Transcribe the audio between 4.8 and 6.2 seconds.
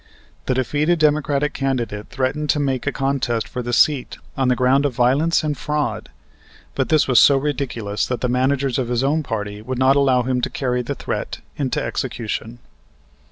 of violence and fraud;